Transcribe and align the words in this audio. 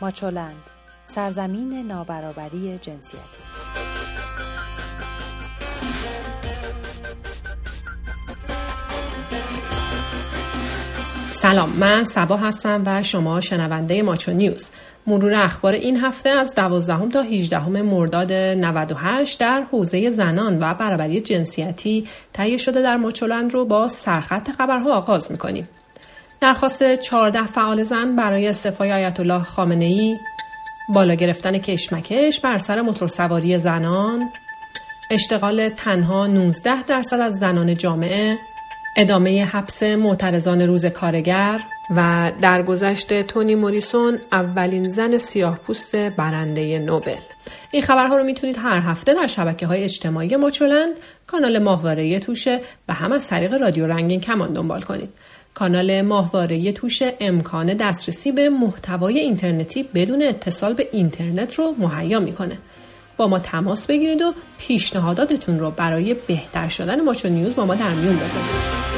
ماچولند 0.00 0.62
سرزمین 1.04 1.86
نابرابری 1.86 2.78
جنسیتی 2.78 3.40
سلام 11.32 11.70
من 11.70 12.04
سبا 12.04 12.36
هستم 12.36 12.82
و 12.86 13.02
شما 13.02 13.40
شنونده 13.40 14.02
ماچو 14.02 14.32
نیوز 14.32 14.70
مرور 15.06 15.34
اخبار 15.34 15.72
این 15.72 15.96
هفته 15.96 16.30
از 16.30 16.54
12 16.54 17.08
تا 17.08 17.22
18 17.22 17.66
مرداد 17.68 18.32
98 18.32 19.40
در 19.40 19.62
حوزه 19.72 20.10
زنان 20.10 20.62
و 20.62 20.74
برابری 20.74 21.20
جنسیتی 21.20 22.08
تهیه 22.32 22.56
شده 22.56 22.82
در 22.82 22.96
ماچولند 22.96 23.54
رو 23.54 23.64
با 23.64 23.88
سرخط 23.88 24.50
خبرها 24.50 24.96
آغاز 24.96 25.32
می‌کنیم. 25.32 25.68
درخواست 26.40 26.94
14 26.94 27.46
فعال 27.46 27.82
زن 27.82 28.16
برای 28.16 28.48
استعفای 28.48 28.92
آیت 28.92 29.20
الله 29.20 29.42
خامنه 29.42 29.84
ای 29.84 30.18
بالا 30.88 31.14
گرفتن 31.14 31.58
کشمکش 31.58 32.40
بر 32.40 32.58
سر 32.58 32.80
موتورسواری 32.80 33.58
زنان 33.58 34.30
اشتغال 35.10 35.68
تنها 35.68 36.26
19 36.26 36.82
درصد 36.82 37.20
از 37.20 37.38
زنان 37.38 37.74
جامعه 37.74 38.38
ادامه 38.96 39.44
حبس 39.44 39.82
معترضان 39.82 40.60
روز 40.60 40.86
کارگر 40.86 41.60
و 41.96 42.32
درگذشت 42.40 43.22
تونی 43.22 43.54
موریسون 43.54 44.18
اولین 44.32 44.88
زن 44.88 45.18
سیاه 45.18 45.58
پوست 45.58 45.96
برنده 45.96 46.78
نوبل. 46.78 47.16
این 47.70 47.82
خبرها 47.82 48.16
رو 48.16 48.24
می‌تونید 48.24 48.56
هر 48.58 48.78
هفته 48.78 49.14
در 49.14 49.26
شبکه 49.26 49.66
های 49.66 49.84
اجتماعی 49.84 50.36
ماچولند 50.36 50.94
کانال 51.26 51.58
ماهواره 51.58 52.18
توشه 52.18 52.60
و 52.88 52.94
هم 52.94 53.12
از 53.12 53.26
طریق 53.26 53.54
رادیو 53.60 53.86
رنگین 53.86 54.20
کمان 54.20 54.52
دنبال 54.52 54.82
کنید. 54.82 55.10
کانال 55.54 56.02
ماهواره 56.02 56.72
توشه 56.72 57.16
امکان 57.20 57.66
دسترسی 57.66 58.32
به 58.32 58.48
محتوای 58.48 59.18
اینترنتی 59.18 59.82
بدون 59.82 60.22
اتصال 60.22 60.74
به 60.74 60.88
اینترنت 60.92 61.54
رو 61.54 61.74
مهیا 61.78 62.20
می‌کنه. 62.20 62.58
با 63.16 63.26
ما 63.26 63.38
تماس 63.38 63.86
بگیرید 63.86 64.22
و 64.22 64.34
پیشنهاداتتون 64.58 65.58
رو 65.58 65.70
برای 65.70 66.14
بهتر 66.14 66.68
شدن 66.68 67.00
ماچو 67.00 67.28
نیوز 67.28 67.54
با 67.54 67.66
ما 67.66 67.74
در 67.74 67.90
میون 67.90 68.16
بذارید. 68.16 68.90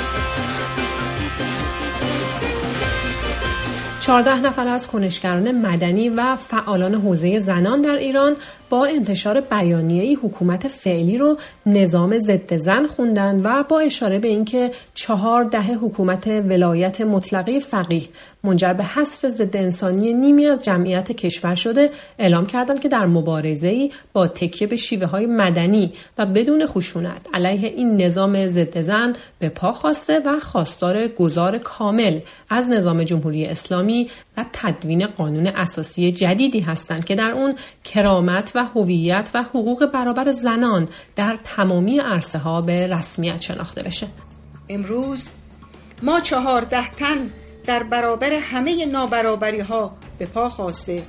14 4.00 4.40
نفر 4.40 4.68
از 4.68 4.88
کنشگران 4.88 5.52
مدنی 5.52 6.08
و 6.08 6.36
فعالان 6.36 6.94
حوزه 6.94 7.38
زنان 7.38 7.82
در 7.82 7.96
ایران 7.96 8.36
با 8.72 8.86
انتشار 8.86 9.40
بیانیه‌ای 9.40 10.14
حکومت 10.14 10.68
فعلی 10.68 11.18
رو 11.18 11.36
نظام 11.66 12.18
ضد 12.18 12.56
زن 12.56 12.86
خوندن 12.86 13.40
و 13.44 13.62
با 13.62 13.80
اشاره 13.80 14.18
به 14.18 14.28
اینکه 14.28 14.70
چهار 14.94 15.44
دهه 15.44 15.74
حکومت 15.74 16.26
ولایت 16.26 17.00
مطلقه 17.00 17.58
فقیه 17.58 18.02
منجر 18.44 18.72
به 18.72 18.84
حذف 18.84 19.26
ضد 19.26 19.56
انسانی 19.56 20.14
نیمی 20.14 20.46
از 20.46 20.64
جمعیت 20.64 21.12
کشور 21.12 21.54
شده 21.54 21.90
اعلام 22.18 22.46
کردند 22.46 22.80
که 22.80 22.88
در 22.88 23.06
مبارزه‌ای 23.06 23.90
با 24.12 24.26
تکیه 24.26 24.68
به 24.68 24.76
شیوه 24.76 25.06
های 25.06 25.26
مدنی 25.26 25.92
و 26.18 26.26
بدون 26.26 26.66
خشونت 26.66 27.26
علیه 27.34 27.68
این 27.76 28.02
نظام 28.02 28.48
ضد 28.48 28.80
زن 28.80 29.12
به 29.38 29.48
پا 29.48 29.72
خواسته 29.72 30.20
و 30.26 30.40
خواستار 30.40 31.08
گذار 31.08 31.58
کامل 31.58 32.20
از 32.48 32.70
نظام 32.70 33.04
جمهوری 33.04 33.46
اسلامی 33.46 34.08
و 34.36 34.44
تدوین 34.52 35.06
قانون 35.06 35.46
اساسی 35.46 36.12
جدیدی 36.12 36.60
هستند 36.60 37.04
که 37.04 37.14
در 37.14 37.30
اون 37.30 37.54
کرامت 37.84 38.52
و 38.54 38.64
هویت 38.64 39.30
و 39.34 39.42
حقوق 39.42 39.86
برابر 39.86 40.32
زنان 40.32 40.88
در 41.16 41.38
تمامی 41.44 41.98
عرصه 41.98 42.38
ها 42.38 42.60
به 42.60 42.86
رسمیت 42.86 43.40
شناخته 43.40 43.82
بشه. 43.82 44.06
امروز 44.68 45.28
ما 46.02 46.20
چهارده 46.20 46.90
تن 46.90 47.30
در 47.66 47.82
برابر 47.82 48.32
همه 48.32 48.86
نابرابری 48.86 49.60
ها 49.60 49.96
به 50.18 50.26
پا 50.26 50.48
خواسته 50.48 51.02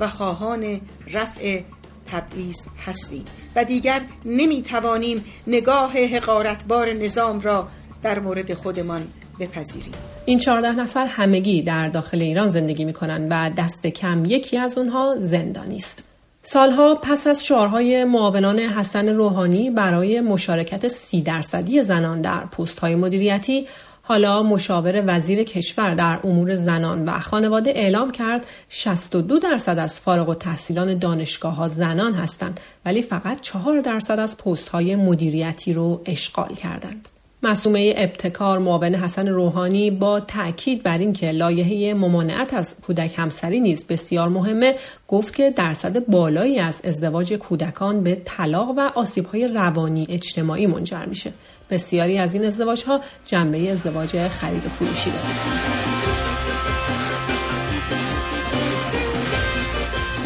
و 0.00 0.08
خواهان 0.08 0.80
رفع 1.12 1.60
تبعیض 2.06 2.66
هستیم 2.86 3.24
و 3.56 3.64
دیگر 3.64 4.00
نمی 4.24 4.62
توانیم 4.62 5.24
نگاه 5.46 5.92
حقارتبار 5.98 6.92
نظام 6.92 7.40
را 7.40 7.68
در 8.02 8.18
مورد 8.18 8.54
خودمان 8.54 9.08
بپذیریم. 9.40 10.09
این 10.24 10.38
چهارده 10.38 10.72
نفر 10.72 11.06
همگی 11.06 11.62
در 11.62 11.86
داخل 11.86 12.22
ایران 12.22 12.48
زندگی 12.48 12.84
می 12.84 12.92
کنند 12.92 13.26
و 13.30 13.50
دست 13.56 13.86
کم 13.86 14.24
یکی 14.24 14.58
از 14.58 14.78
اونها 14.78 15.14
زندانی 15.18 15.76
است. 15.76 16.04
سالها 16.42 16.94
پس 16.94 17.26
از 17.26 17.46
شعارهای 17.46 18.04
معاونان 18.04 18.58
حسن 18.58 19.08
روحانی 19.08 19.70
برای 19.70 20.20
مشارکت 20.20 20.88
سی 20.88 21.22
درصدی 21.22 21.82
زنان 21.82 22.20
در 22.20 22.40
پست 22.40 22.78
های 22.78 22.94
مدیریتی 22.94 23.66
حالا 24.02 24.42
مشاور 24.42 25.02
وزیر 25.06 25.42
کشور 25.42 25.94
در 25.94 26.20
امور 26.24 26.56
زنان 26.56 27.04
و 27.04 27.18
خانواده 27.20 27.70
اعلام 27.70 28.10
کرد 28.10 28.46
62 28.68 29.38
درصد 29.38 29.78
از 29.78 30.00
فارغ 30.00 30.28
و 30.28 30.34
تحصیلان 30.34 30.98
دانشگاه 30.98 31.54
ها 31.54 31.68
زنان 31.68 32.14
هستند 32.14 32.60
ولی 32.84 33.02
فقط 33.02 33.40
4 33.40 33.80
درصد 33.80 34.18
از 34.18 34.36
پست 34.36 34.68
های 34.68 34.96
مدیریتی 34.96 35.72
رو 35.72 36.02
اشغال 36.06 36.54
کردند. 36.54 37.08
مسومه 37.42 37.94
ابتکار 37.96 38.58
معاون 38.58 38.94
حسن 38.94 39.28
روحانی 39.28 39.90
با 39.90 40.20
تاکید 40.20 40.82
بر 40.82 40.98
اینکه 40.98 41.30
لایحه 41.30 41.94
ممانعت 41.94 42.54
از 42.54 42.76
کودک 42.86 43.18
همسری 43.18 43.60
نیز 43.60 43.86
بسیار 43.86 44.28
مهمه 44.28 44.74
گفت 45.08 45.34
که 45.34 45.50
درصد 45.50 46.06
بالایی 46.06 46.58
از 46.58 46.80
ازدواج 46.84 47.32
کودکان 47.32 48.02
به 48.02 48.22
طلاق 48.24 48.68
و 48.76 48.90
آسیبهای 48.94 49.48
روانی 49.48 50.06
اجتماعی 50.10 50.66
منجر 50.66 51.04
میشه. 51.04 51.32
بسیاری 51.70 52.18
از 52.18 52.34
این 52.34 52.44
ازدواج 52.44 52.84
ها 52.84 53.00
جنبه 53.24 53.70
ازدواج 53.70 54.28
خرید 54.28 54.66
و 54.66 54.68
فروشی 54.68 55.10
دارند 55.10 55.60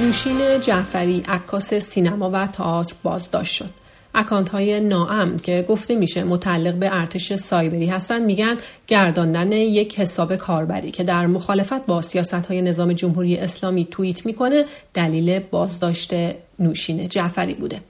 نوشین 0.00 0.60
جعفری 0.60 1.25
عکاس 1.28 1.75
سینما 1.75 2.31
و 2.31 2.46
تئاتر 2.46 2.94
بازداشت 3.02 3.54
شد. 3.54 3.84
اکانت 4.14 4.48
های 4.48 4.80
ناامن 4.80 5.36
که 5.36 5.64
گفته 5.69 5.94
میشه 5.94 6.25
متعلق 6.25 6.75
به 6.75 6.97
ارتش 6.97 7.34
سایبری 7.34 7.86
هستند 7.86 8.22
میگن 8.22 8.56
گرداندن 8.86 9.52
یک 9.52 9.98
حساب 9.98 10.36
کاربری 10.36 10.91
که 10.91 11.04
در 11.04 11.26
مخالفت 11.26 11.86
با 11.86 12.02
سیاست 12.02 12.34
های 12.47 12.62
نظام 12.62 12.92
جمهوری 12.92 13.36
اسلامی 13.36 13.84
توییت 13.91 14.26
می‌کنه 14.26 14.64
دلیل 14.94 15.38
بازداشت 15.38 16.14
نوشین 16.58 17.08
جعفری 17.08 17.54
بوده. 17.54 17.80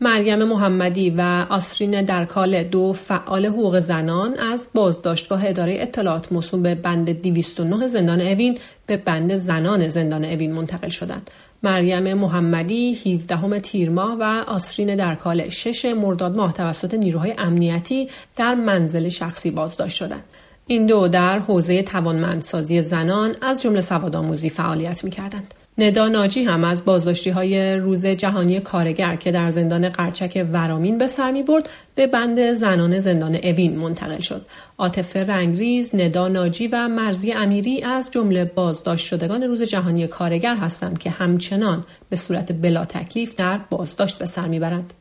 مریم 0.00 0.44
محمدی 0.44 1.10
و 1.10 1.46
آسرین 1.50 2.02
درکال 2.02 2.62
دو 2.62 2.92
فعال 2.92 3.46
حقوق 3.46 3.78
زنان 3.78 4.38
از 4.38 4.68
بازداشتگاه 4.74 5.46
اداره 5.46 5.76
اطلاعات 5.80 6.32
موسوم 6.32 6.62
به 6.62 6.74
بند 6.74 7.22
209 7.22 7.86
زندان 7.86 8.20
اوین 8.20 8.58
به 8.86 8.96
بند 8.96 9.36
زنان 9.36 9.88
زندان 9.88 10.24
اوین 10.24 10.52
منتقل 10.52 10.88
شدند. 10.88 11.30
مریم 11.62 12.14
محمدی 12.14 12.94
17 12.94 13.58
تیر 13.58 13.90
ماه 13.90 14.16
و 14.20 14.44
آسرین 14.46 14.96
درکال 14.96 15.48
6 15.48 15.84
مرداد 15.84 16.36
ماه 16.36 16.52
توسط 16.52 16.94
نیروهای 16.94 17.34
امنیتی 17.38 18.08
در 18.36 18.54
منزل 18.54 19.08
شخصی 19.08 19.50
بازداشت 19.50 19.96
شدند. 19.96 20.24
این 20.66 20.86
دو 20.86 21.08
در 21.08 21.38
حوزه 21.38 21.82
توانمندسازی 21.82 22.82
زنان 22.82 23.34
از 23.40 23.62
جمله 23.62 23.80
سوادآموزی 23.80 24.50
فعالیت 24.50 25.04
می‌کردند. 25.04 25.54
ندا 25.78 26.08
ناجی 26.08 26.44
هم 26.44 26.64
از 26.64 26.84
بازداشتی 26.84 27.30
های 27.30 27.74
روز 27.74 28.06
جهانی 28.06 28.60
کارگر 28.60 29.16
که 29.16 29.32
در 29.32 29.50
زندان 29.50 29.88
قرچک 29.88 30.46
ورامین 30.52 30.98
به 30.98 31.06
سر 31.06 31.30
می 31.30 31.42
برد 31.42 31.68
به 31.94 32.06
بند 32.06 32.52
زنان 32.52 32.98
زندان 32.98 33.34
اوین 33.34 33.76
منتقل 33.76 34.20
شد. 34.20 34.46
عاطفه 34.78 35.24
رنگریز، 35.24 35.94
ندا 35.94 36.28
ناجی 36.28 36.66
و 36.66 36.88
مرزی 36.88 37.32
امیری 37.32 37.82
از 37.82 38.10
جمله 38.10 38.44
بازداشت 38.44 39.06
شدگان 39.06 39.42
روز 39.42 39.62
جهانی 39.62 40.06
کارگر 40.06 40.56
هستند 40.56 40.98
که 40.98 41.10
همچنان 41.10 41.84
به 42.10 42.16
صورت 42.16 42.52
بلا 42.52 42.84
تکلیف 42.84 43.34
در 43.34 43.60
بازداشت 43.70 44.18
به 44.18 44.26
سر 44.26 44.48
می‌برند. 44.48 44.92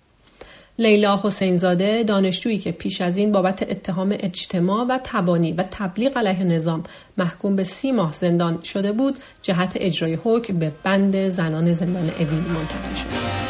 لیلا 0.79 1.19
حسینزاده 1.23 2.03
دانشجویی 2.03 2.57
که 2.57 2.71
پیش 2.71 3.01
از 3.01 3.17
این 3.17 3.31
بابت 3.31 3.63
اتهام 3.69 4.15
اجتماع 4.19 4.85
و 4.85 4.99
تبانی 5.03 5.51
و 5.51 5.63
تبلیغ 5.71 6.17
علیه 6.17 6.43
نظام 6.43 6.83
محکوم 7.17 7.55
به 7.55 7.63
سی 7.63 7.91
ماه 7.91 8.13
زندان 8.13 8.61
شده 8.61 8.91
بود 8.91 9.15
جهت 9.41 9.73
اجرای 9.75 10.17
حکم 10.23 10.59
به 10.59 10.71
بند 10.83 11.29
زنان 11.29 11.73
زندان 11.73 12.09
اوین 12.19 12.39
منتقل 12.39 12.95
شد. 12.95 13.41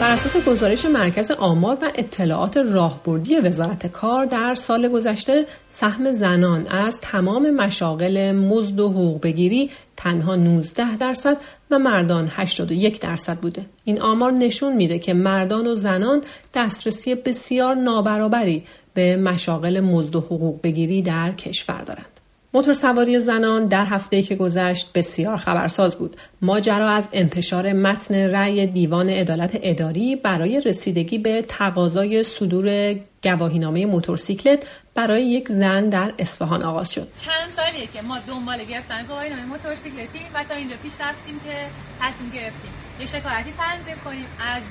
بر 0.00 0.10
اساس 0.10 0.36
گزارش 0.36 0.84
مرکز 0.84 1.30
آمار 1.30 1.78
و 1.82 1.90
اطلاعات 1.94 2.56
راهبردی 2.56 3.36
وزارت 3.36 3.86
کار 3.86 4.24
در 4.24 4.54
سال 4.54 4.88
گذشته 4.88 5.46
سهم 5.68 6.12
زنان 6.12 6.66
از 6.66 7.00
تمام 7.00 7.50
مشاغل 7.50 8.32
مزد 8.32 8.80
و 8.80 8.88
حقوق 8.88 9.22
بگیری 9.22 9.70
تنها 9.96 10.36
19 10.36 10.96
درصد 10.96 11.40
و 11.70 11.78
مردان 11.78 12.28
81 12.36 13.00
درصد 13.00 13.38
بوده. 13.38 13.66
این 13.84 14.00
آمار 14.00 14.32
نشون 14.32 14.76
میده 14.76 14.98
که 14.98 15.14
مردان 15.14 15.66
و 15.66 15.74
زنان 15.74 16.22
دسترسی 16.54 17.14
بسیار 17.14 17.74
نابرابری 17.74 18.64
به 18.94 19.16
مشاغل 19.16 19.80
مزد 19.80 20.16
و 20.16 20.20
حقوق 20.20 20.60
بگیری 20.62 21.02
در 21.02 21.32
کشور 21.32 21.82
دارند. 21.82 22.15
موتور 22.54 22.74
سواری 22.74 23.20
زنان 23.20 23.66
در 23.66 23.84
هفته 23.84 24.22
که 24.22 24.34
گذشت 24.34 24.92
بسیار 24.94 25.36
خبرساز 25.36 25.96
بود. 25.96 26.16
ماجرا 26.42 26.88
از 26.88 27.08
انتشار 27.12 27.72
متن 27.72 28.14
رأی 28.14 28.66
دیوان 28.66 29.08
عدالت 29.08 29.58
اداری 29.62 30.16
برای 30.16 30.60
رسیدگی 30.60 31.18
به 31.18 31.42
تقاضای 31.42 32.22
صدور 32.22 32.96
گواهینامه 33.22 33.86
موتورسیکلت 33.86 34.66
برای 34.94 35.22
یک 35.22 35.48
زن 35.48 35.88
در 35.88 36.12
اصفهان 36.18 36.62
آغاز 36.62 36.92
شد. 36.92 37.08
چند 37.16 37.50
سالیه 37.56 37.86
که 37.86 38.02
ما 38.02 38.18
دنبال 38.18 38.64
گرفتن 38.64 39.06
گواهینامه 39.06 39.44
موتورسیکلتی 39.44 40.20
و 40.34 40.44
تا 40.44 40.54
اینجا 40.54 40.76
پیش 40.82 40.92
رفتیم 41.00 41.40
که 41.40 41.68
تصمیم 42.00 42.30
گرفتیم 42.30 42.72
یه 43.00 43.06
شکایتی 43.06 43.52
تنظیم 43.52 43.96
کنیم 44.04 44.26
از 44.40 44.62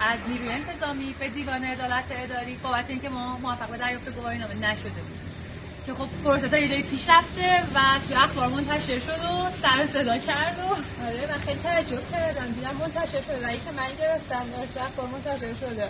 از 0.00 0.18
نیروی 0.28 0.48
انتظامی 0.48 1.14
به 1.20 1.28
دیوان 1.28 1.64
عدالت 1.64 2.04
اداری 2.10 2.56
بابت 2.56 2.84
اینکه 2.88 3.08
ما 3.08 3.38
موفق 3.38 3.70
به 3.70 3.76
دریافت 3.76 4.14
گواهینامه 4.14 4.54
نشده 4.54 4.88
بود. 4.88 5.31
که 5.86 5.94
خب 5.94 6.08
پروسه 6.24 6.48
تا 6.48 6.58
یه 6.58 6.82
پیش 6.82 7.08
رفته 7.08 7.62
و 7.74 7.78
توی 8.06 8.16
اخبار 8.16 8.48
منتشر 8.48 8.98
شد 8.98 9.10
و 9.10 9.50
سر 9.62 9.86
صدا 9.92 10.18
کرد 10.18 10.56
و 10.58 10.68
آره 11.04 11.26
من 11.30 11.38
خیلی 11.38 11.58
تعجب 11.62 12.10
کردم. 12.12 12.46
دیدم 12.46 12.76
منتشر 12.80 13.20
شده. 13.22 13.40
رایی 13.42 13.58
که 13.58 13.72
من 13.76 13.90
گرفتم 14.00 14.44
توی 14.74 14.82
اخبار 14.82 15.06
منتشر 15.06 15.54
شده. 15.54 15.88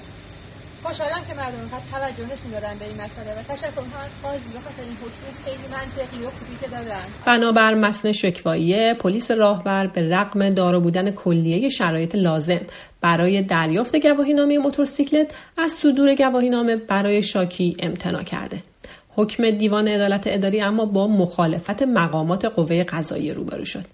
خوشحالم 0.82 1.24
که 1.28 1.34
مردم 1.34 1.68
فقط 1.68 1.82
توجه 1.90 2.24
نشون 2.24 2.50
دادن 2.50 2.78
به 2.78 2.84
این 2.84 2.96
مسئله 2.96 3.40
و 3.40 3.42
تشکر 3.42 3.80
هم 3.80 4.00
از 4.04 4.10
قاضی 4.22 4.48
به 4.52 4.60
خاطر 4.60 4.82
این 4.82 4.96
حکم 4.96 5.44
خیلی 5.44 5.66
منطقی 5.72 6.24
و 6.24 6.30
خوبی 6.30 6.56
که 6.62 6.68
دادن. 6.68 7.04
بنابر 7.24 7.74
متن 7.74 8.12
شکوایی 8.12 8.94
پلیس 8.94 9.30
راهبر 9.30 9.86
به 9.86 10.08
رغم 10.16 10.50
دارا 10.50 10.80
بودن 10.80 11.10
کلیه 11.10 11.68
شرایط 11.68 12.14
لازم 12.14 12.60
برای 13.00 13.42
دریافت 13.42 13.96
گواهینامه 13.96 14.58
موتورسیکلت 14.58 15.34
از 15.58 15.72
صدور 15.72 16.14
گواهینامه 16.14 16.76
برای 16.76 17.22
شاکی 17.22 17.76
امتناع 17.80 18.22
کرده. 18.22 18.71
حکم 19.16 19.50
دیوان 19.50 19.88
عدالت 19.88 20.22
اداری 20.26 20.60
اما 20.60 20.84
با 20.84 21.08
مخالفت 21.08 21.82
مقامات 21.82 22.44
قوه 22.44 22.82
قضایی 22.82 23.34
روبرو 23.34 23.64
شد. 23.64 23.84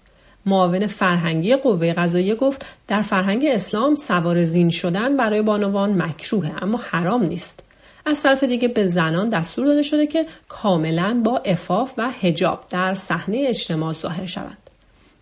معاون 0.45 0.87
فرهنگی 0.87 1.55
قوه 1.55 1.93
قضایی 1.93 2.35
گفت 2.35 2.65
در 2.87 3.01
فرهنگ 3.01 3.45
اسلام 3.45 3.95
سوار 3.95 4.43
زین 4.43 4.69
شدن 4.69 5.17
برای 5.17 5.41
بانوان 5.41 6.01
مکروهه 6.01 6.63
اما 6.63 6.79
حرام 6.89 7.23
نیست. 7.23 7.63
از 8.05 8.21
طرف 8.23 8.43
دیگه 8.43 8.67
به 8.67 8.87
زنان 8.87 9.29
دستور 9.29 9.65
داده 9.65 9.81
شده 9.81 10.07
که 10.07 10.25
کاملا 10.47 11.21
با 11.23 11.37
افاف 11.37 11.93
و 11.97 12.11
هجاب 12.21 12.65
در 12.69 12.93
صحنه 12.93 13.45
اجتماع 13.47 13.93
ظاهر 13.93 14.25
شوند. 14.25 14.68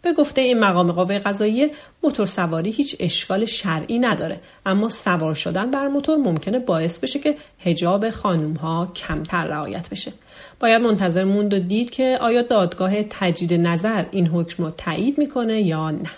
به 0.02 0.14
گفته 0.14 0.42
این 0.42 0.60
مقام 0.60 0.92
قوه 0.92 1.20
قضایی 1.20 1.72
موتور 2.04 2.26
سواری 2.26 2.72
هیچ 2.72 2.96
اشکال 3.00 3.46
شرعی 3.46 4.00
نداره. 4.00 4.40
اما 4.66 4.90
سوار 4.90 5.34
شدن 5.34 5.72
بر 5.72 5.88
موتور 5.88 6.18
ممکنه 6.18 6.60
باعث 6.60 7.00
بشه 7.00 7.20
که 7.20 7.36
هجاب 7.60 8.10
خانم 8.10 8.54
ها 8.54 8.92
کمتر 8.96 9.46
رعایت 9.46 9.90
بشه. 9.90 10.14
باید 10.60 10.82
منتظر 10.82 11.24
موند 11.24 11.54
و 11.54 11.60
دید 11.60 11.90
که 11.90 12.18
آیا 12.22 12.42
دادگاه 12.42 13.04
تجدید 13.04 13.54
نظر 13.54 14.06
این 14.12 14.28
حکم 14.28 14.64
رو 14.64 14.70
تایید 14.70 15.18
می‌کنه 15.18 15.62
یا 15.62 15.92
نه. 15.92 16.10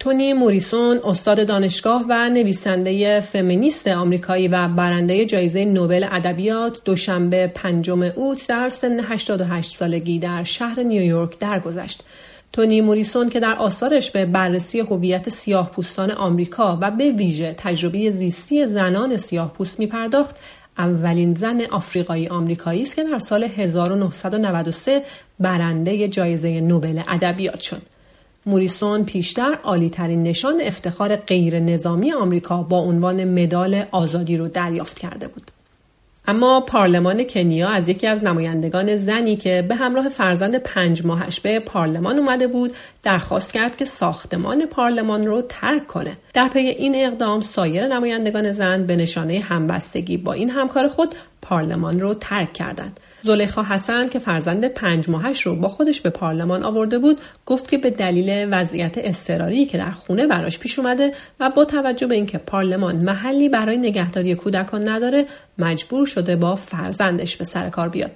تونی 0.00 0.32
موریسون 0.32 1.00
استاد 1.04 1.46
دانشگاه 1.46 2.04
و 2.08 2.28
نویسنده 2.28 3.20
فمینیست 3.20 3.88
آمریکایی 3.88 4.48
و 4.48 4.68
برنده 4.68 5.24
جایزه 5.24 5.64
نوبل 5.64 6.06
ادبیات 6.10 6.84
دوشنبه 6.84 7.46
پنجم 7.46 8.02
اوت 8.02 8.48
در 8.48 8.68
سن 8.68 9.00
88 9.00 9.76
سالگی 9.76 10.18
در 10.18 10.44
شهر 10.44 10.82
نیویورک 10.82 11.38
درگذشت. 11.38 12.02
تونی 12.52 12.80
موریسون 12.80 13.28
که 13.28 13.40
در 13.40 13.54
آثارش 13.54 14.10
به 14.10 14.26
بررسی 14.26 14.80
هویت 14.80 15.28
سیاه 15.28 15.70
پوستان 15.70 16.10
آمریکا 16.10 16.78
و 16.80 16.90
به 16.90 17.12
ویژه 17.12 17.54
تجربه 17.58 18.10
زیستی 18.10 18.66
زنان 18.66 19.16
سیاه 19.16 19.52
پوست 19.52 19.80
اولین 20.78 21.34
زن 21.34 21.60
آفریقایی 21.70 22.28
آمریکایی 22.28 22.82
است 22.82 22.96
که 22.96 23.04
در 23.04 23.18
سال 23.18 23.44
1993 23.44 25.02
برنده 25.40 26.08
جایزه 26.08 26.60
نوبل 26.60 27.02
ادبیات 27.08 27.60
شد. 27.60 27.82
موریسون 28.46 29.04
پیشتر 29.04 29.58
عالی 29.62 29.90
ترین 29.90 30.22
نشان 30.22 30.60
افتخار 30.60 31.16
غیر 31.16 31.60
نظامی 31.60 32.12
آمریکا 32.12 32.62
با 32.62 32.78
عنوان 32.78 33.42
مدال 33.42 33.84
آزادی 33.90 34.36
رو 34.36 34.48
دریافت 34.48 34.98
کرده 34.98 35.28
بود. 35.28 35.50
اما 36.30 36.60
پارلمان 36.60 37.24
کنیا 37.24 37.68
از 37.68 37.88
یکی 37.88 38.06
از 38.06 38.24
نمایندگان 38.24 38.96
زنی 38.96 39.36
که 39.36 39.64
به 39.68 39.74
همراه 39.74 40.08
فرزند 40.08 40.56
پنج 40.56 41.06
ماهش 41.06 41.40
به 41.40 41.60
پارلمان 41.60 42.18
اومده 42.18 42.46
بود 42.46 42.74
درخواست 43.02 43.54
کرد 43.54 43.76
که 43.76 43.84
ساختمان 43.84 44.66
پارلمان 44.66 45.26
رو 45.26 45.42
ترک 45.48 45.86
کنه. 45.86 46.16
در 46.34 46.48
پی 46.48 46.58
این 46.58 46.94
اقدام 46.94 47.40
سایر 47.40 47.86
نمایندگان 47.86 48.52
زن 48.52 48.86
به 48.86 48.96
نشانه 48.96 49.40
همبستگی 49.40 50.16
با 50.16 50.32
این 50.32 50.50
همکار 50.50 50.88
خود 50.88 51.14
پارلمان 51.42 52.00
رو 52.00 52.14
ترک 52.14 52.52
کردند. 52.52 53.00
زلیخا 53.22 53.62
حسن 53.62 54.08
که 54.08 54.18
فرزند 54.18 54.64
پنج 54.64 55.08
ماهش 55.08 55.42
رو 55.42 55.56
با 55.56 55.68
خودش 55.68 56.00
به 56.00 56.10
پارلمان 56.10 56.62
آورده 56.62 56.98
بود 56.98 57.18
گفت 57.46 57.70
که 57.70 57.78
به 57.78 57.90
دلیل 57.90 58.48
وضعیت 58.50 58.94
اضطراری 58.96 59.66
که 59.66 59.78
در 59.78 59.90
خونه 59.90 60.26
براش 60.26 60.58
پیش 60.58 60.78
اومده 60.78 61.12
و 61.40 61.50
با 61.50 61.64
توجه 61.64 62.06
به 62.06 62.14
اینکه 62.14 62.38
پارلمان 62.38 62.96
محلی 62.96 63.48
برای 63.48 63.78
نگهداری 63.78 64.34
کودکان 64.34 64.88
نداره 64.88 65.26
مجبور 65.58 66.06
شده 66.06 66.36
با 66.36 66.54
فرزندش 66.54 67.36
به 67.36 67.44
سر 67.44 67.68
کار 67.68 67.88
بیاد 67.88 68.12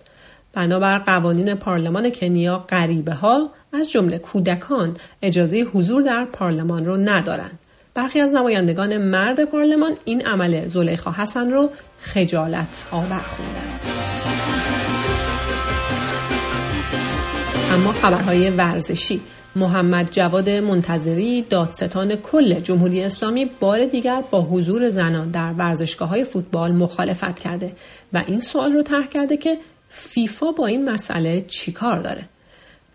بنابر 0.53 0.99
قوانین 0.99 1.55
پارلمان 1.55 2.11
کنیا 2.11 2.59
غریبه 2.69 3.15
ها 3.15 3.51
از 3.73 3.91
جمله 3.91 4.19
کودکان 4.19 4.97
اجازه 5.23 5.61
حضور 5.61 6.03
در 6.03 6.25
پارلمان 6.25 6.85
رو 6.85 6.97
ندارند 6.97 7.59
برخی 7.95 8.21
از 8.21 8.33
نمایندگان 8.33 8.97
مرد 8.97 9.45
پارلمان 9.45 9.93
این 10.05 10.27
عمل 10.27 10.69
زلیخا 10.69 11.11
حسن 11.11 11.51
رو 11.51 11.71
خجالت 11.99 12.87
آور 12.91 13.19
خوندند. 13.19 14.34
اما 17.75 17.93
خبرهای 17.93 18.51
ورزشی 18.51 19.21
محمد 19.57 20.09
جواد 20.11 20.51
منتظری 20.51 21.43
دادستان 21.43 22.17
کل 22.17 22.61
جمهوری 22.61 23.03
اسلامی 23.03 23.45
بار 23.61 23.87
دیگر 23.87 24.23
با 24.31 24.43
حضور 24.43 24.91
زنان 24.91 25.31
در 25.31 25.53
ورزشگاه 25.53 26.09
های 26.09 26.25
فوتبال 26.25 26.73
مخالفت 26.73 27.39
کرده 27.39 27.73
و 28.13 28.23
این 28.27 28.41
سوال 28.41 28.73
رو 28.73 28.83
طرح 28.83 29.07
کرده 29.07 29.37
که 29.37 29.59
فیفا 29.89 30.53
با 30.53 30.67
این 30.67 30.91
مسئله 30.91 31.45
چیکار 31.49 32.01
داره 32.01 32.23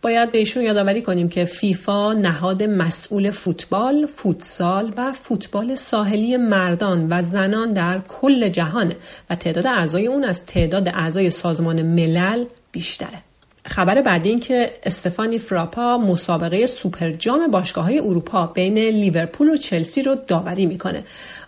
باید 0.02 0.32
بهشون 0.32 0.64
یادآوری 0.64 1.02
کنیم 1.02 1.30
که 1.30 1.46
فیفا 1.46 2.14
نهاد 2.14 2.64
مسئول 2.64 3.32
فوتبال، 3.32 4.06
فوتسال 4.06 4.94
و 4.98 5.14
فوتبال 5.14 5.76
ساحلی 5.76 6.38
مردان 6.38 7.08
و 7.10 7.22
زنان 7.22 7.74
در 7.74 8.00
کل 8.00 8.50
جهانه 8.50 8.96
و 9.30 9.36
تعداد 9.36 9.68
اعضای 9.68 10.08
اون 10.08 10.24
از 10.24 10.46
تعداد 10.46 10.88
اعضای 10.88 11.30
سازمان 11.30 11.82
ملل 11.82 12.46
بیشتره. 12.72 13.29
خبر 13.70 14.02
بعدی 14.02 14.30
این 14.30 14.40
که 14.40 14.72
استفانی 14.84 15.40
فراپا 15.40 15.98
مسابقه 15.98 16.66
سوپر 16.66 17.12
جام 17.12 17.48
باشگاه 17.48 17.84
های 17.84 18.00
اروپا 18.00 18.48
بین 18.48 18.78
لیورپول 18.78 19.50
و 19.50 19.58
چلسی 19.58 20.02
رو 20.02 20.16
داوری 20.28 20.66
می‌کنه. 20.66 21.04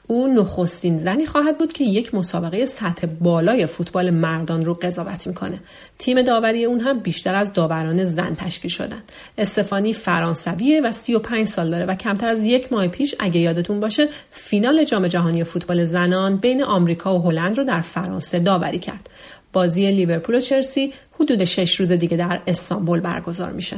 او 0.08 0.28
نخستین 0.28 0.98
زنی 0.98 1.26
خواهد 1.26 1.58
بود 1.58 1.74
که 1.74 1.84
یک 1.84 2.16
مسابقه 2.16 2.66
سطح 2.66 3.08
بالای 3.08 3.66
فوتبال 3.66 4.10
مردان 4.10 4.66
رو 4.66 4.74
قضاوت 4.74 5.28
می‌کنه. 5.28 5.60
تیم 5.98 6.22
داوری 6.22 6.66
اون 6.66 6.80
هم 6.80 7.00
بیشتر 7.00 7.36
از 7.36 7.54
داوران 7.54 8.04
زن 8.04 8.36
تشکیل 8.36 8.72
شدن. 8.72 9.04
استفانی 9.38 9.94
فرانسویه 9.94 10.82
و 10.82 10.92
35 10.92 11.48
سال 11.48 11.72
داره 11.72 11.86
و 11.86 11.96
کمتر 11.96 12.28
از 12.28 12.44
یک 12.44 12.74
ماه 12.74 12.88
پیش 12.88 13.16
اگه 13.20 13.40
یادتون 13.40 13.80
باشه 13.80 14.08
فینال 14.32 14.84
جام 14.84 15.08
جهانی 15.08 15.44
فوتبال 15.44 15.86
زنان 15.86 16.38
بین 16.38 16.64
آمریکا 16.64 17.20
و 17.20 17.22
هلند 17.22 17.58
رو 17.58 17.64
در 17.64 17.82
فرانسه 17.82 18.40
داوری 18.40 18.80
کرد. 18.80 19.10
بازی 19.54 19.92
لیورپول 19.92 20.36
و 20.36 20.40
چلسی 20.40 20.94
حدود 21.22 21.44
شش 21.44 21.80
روز 21.80 21.92
دیگه 21.92 22.18
در 22.18 22.42
استانبول 22.48 23.00
برگزار 23.00 23.52
میشه. 23.52 23.78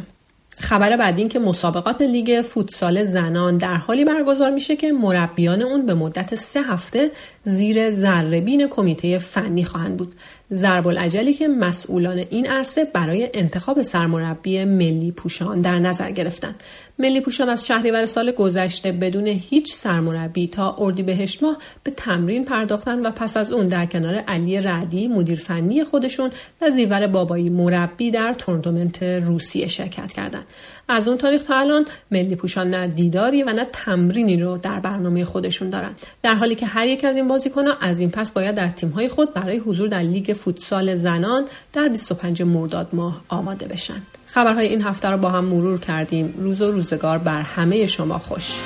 خبر 0.64 0.98
بعدی 0.98 1.22
این 1.22 1.30
که 1.30 1.40
مسابقات 1.40 2.02
لیگ 2.02 2.42
فوتسال 2.42 3.04
زنان 3.04 3.58
در 3.58 3.76
حالی 3.76 4.06
برگزار 4.06 4.50
میشه 4.50 4.76
که 4.76 4.92
مربیان 4.92 5.62
اون 5.62 5.86
به 5.86 5.94
مدت 5.94 6.36
سه 6.36 6.62
هفته 6.62 7.12
زیر 7.44 7.92
ذرهبین 7.92 8.68
کمیته 8.68 9.18
فنی 9.18 9.64
خواهند 9.64 9.98
بود. 9.98 10.16
ضرب 10.54 10.88
العجلی 10.88 11.34
که 11.34 11.48
مسئولان 11.48 12.18
این 12.18 12.48
عرصه 12.48 12.86
برای 12.86 13.30
انتخاب 13.34 13.82
سرمربی 13.82 14.66
ملی 14.66 15.12
پوشان 15.12 15.62
در 15.62 15.80
نظر 15.80 16.12
گرفتند. 16.12 16.64
ملی 17.00 17.22
پوشان 17.22 17.50
از 17.50 17.68
شهریور 17.68 18.06
سال 18.06 18.32
گذشته 18.32 18.92
بدون 18.92 19.28
هیچ 19.28 19.74
سرمربی 19.74 20.48
تا 20.48 20.76
اردیبهشت 20.80 21.44
ماه 21.44 21.58
به 21.84 21.92
تمرین 21.92 22.46
پرداختن 22.46 23.06
و 23.06 23.12
پس 23.12 23.38
از 23.38 23.52
اون 23.52 23.68
در 23.68 23.86
کنار 23.86 24.16
علی 24.16 24.60
رعدی 24.60 25.08
مدیر 25.08 25.40
فنی 25.40 25.84
خودشون 25.84 26.32
و 26.62 26.70
زیور 26.70 27.08
بابایی 27.08 27.50
مربی 27.50 28.12
در 28.12 28.34
تورنمنت 28.34 29.04
روسیه 29.04 29.68
شرکت 29.68 30.14
کردند. 30.14 30.46
از 30.88 31.08
اون 31.08 31.18
تاریخ 31.18 31.44
تا 31.44 31.60
الان 31.60 31.86
ملی 32.12 32.36
پوشان 32.36 32.70
نه 32.70 32.88
دیداری 32.88 33.44
و 33.44 33.54
نه 33.54 33.66
تمرینی 33.74 34.38
رو 34.38 34.58
در 34.58 34.80
برنامه 34.80 35.26
خودشون 35.26 35.70
دارن. 35.70 35.92
در 36.22 36.36
حالی 36.36 36.56
که 36.56 36.66
هر 36.66 36.88
یک 36.88 37.06
از 37.06 37.16
این 37.16 37.28
بازیکنان 37.28 37.76
از 37.82 38.00
این 38.00 38.12
پس 38.12 38.32
باید 38.32 38.56
در 38.56 38.70
تیم‌های 38.70 39.10
خود 39.10 39.34
برای 39.34 39.58
حضور 39.58 39.88
در 39.88 40.02
لیگ 40.02 40.34
فوتسال 40.34 40.96
زنان 40.96 41.46
در 41.74 41.88
25 41.88 42.42
مرداد 42.42 42.88
ماه 42.94 43.22
آماده 43.30 43.68
بشن. 43.68 44.02
خبرهای 44.26 44.68
این 44.68 44.82
هفته 44.82 45.10
رو 45.10 45.18
با 45.18 45.30
هم 45.30 45.46
مرور 45.46 45.80
کردیم. 45.80 46.34
روز 46.38 46.62
و 46.62 46.72
روزگار 46.72 47.18
بر 47.18 47.42
همه 47.42 47.86
شما 47.86 48.20
خوش. 48.20 48.60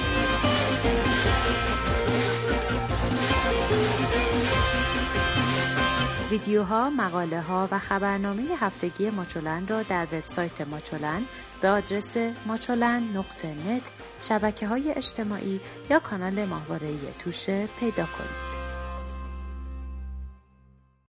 ویدیوها، 6.31 6.89
مقاله 6.89 7.41
ها 7.41 7.67
و 7.71 7.79
خبرنامه 7.79 8.43
هفتگی 8.59 9.09
ماچولن 9.09 9.67
را 9.67 9.83
در 9.83 10.07
وبسایت 10.11 10.61
ماچولن 10.61 11.21
به 11.61 11.69
آدرس 11.69 12.17
ماچولن 12.45 13.03
نقطه 13.13 13.47
نت، 13.47 13.91
شبکه 14.19 14.67
های 14.67 14.91
اجتماعی 14.91 15.59
یا 15.89 15.99
کانال 15.99 16.45
ماهواره 16.45 16.93
توشه 17.19 17.67
پیدا 17.79 18.05
کنید. 18.05 18.46